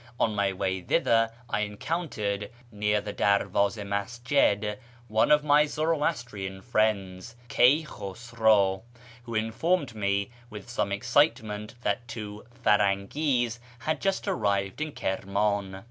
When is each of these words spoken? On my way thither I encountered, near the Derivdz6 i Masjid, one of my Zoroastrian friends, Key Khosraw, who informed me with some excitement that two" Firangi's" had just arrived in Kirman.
On 0.19 0.33
my 0.33 0.51
way 0.51 0.81
thither 0.81 1.29
I 1.47 1.59
encountered, 1.59 2.49
near 2.71 3.01
the 3.01 3.13
Derivdz6 3.13 3.81
i 3.81 3.83
Masjid, 3.83 4.79
one 5.07 5.29
of 5.29 5.43
my 5.43 5.67
Zoroastrian 5.67 6.63
friends, 6.63 7.35
Key 7.49 7.85
Khosraw, 7.87 8.81
who 9.25 9.35
informed 9.35 9.93
me 9.93 10.31
with 10.49 10.67
some 10.71 10.91
excitement 10.91 11.75
that 11.83 12.07
two" 12.07 12.45
Firangi's" 12.65 13.59
had 13.85 14.01
just 14.01 14.27
arrived 14.27 14.81
in 14.81 14.91
Kirman. 14.93 15.79